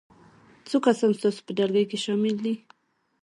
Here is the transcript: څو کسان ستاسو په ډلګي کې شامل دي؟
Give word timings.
څو 0.67 0.77
کسان 0.85 1.11
ستاسو 1.19 1.41
په 1.47 1.51
ډلګي 1.57 1.85
کې 1.89 1.97
شامل 2.05 2.35
دي؟ 2.43 2.53